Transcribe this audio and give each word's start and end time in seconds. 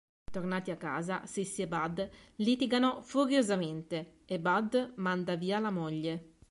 Tornati 0.31 0.71
a 0.71 0.77
casa 0.77 1.27
Sissy 1.27 1.61
e 1.61 1.67
Bud 1.67 2.09
litigano 2.37 3.03
furiosamente 3.03 4.21
e 4.25 4.39
Bud 4.39 4.93
manda 4.95 5.35
via 5.35 5.59
la 5.59 5.69
moglie. 5.69 6.37